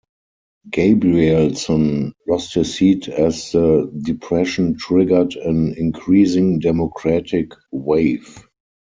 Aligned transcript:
Gabrielson 0.71 2.11
lost 2.27 2.55
his 2.55 2.73
seat 2.73 3.07
as 3.07 3.51
the 3.51 3.87
Depression 4.03 4.75
triggered 4.75 5.35
an 5.35 5.75
increasing 5.77 6.57
Democratic 6.57 7.51
wave. 7.71 8.43